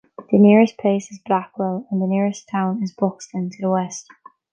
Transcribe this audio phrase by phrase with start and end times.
[0.31, 4.07] The nearest place is Blackwell and the nearest town is Buxton to the west.